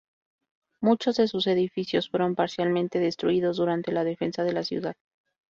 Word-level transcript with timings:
Muchos 0.81 1.17
de 1.17 1.27
sus 1.27 1.45
edificios 1.45 2.09
fueron 2.09 2.33
parcialmente 2.33 2.97
destruidos 2.97 3.57
durante 3.57 3.91
la 3.91 4.03
defensa 4.03 4.43
de 4.43 4.53
la 4.53 4.63
ciudad. 4.63 4.95